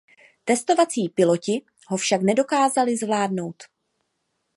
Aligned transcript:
Testovací 0.43 1.09
piloti 1.09 1.61
ho 1.87 1.97
však 1.97 2.21
nedokázali 2.21 2.97
zvládnout. 2.97 3.63